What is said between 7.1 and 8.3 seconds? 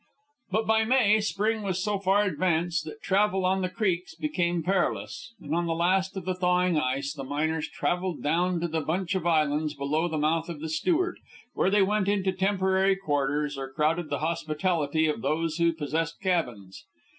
the miners travelled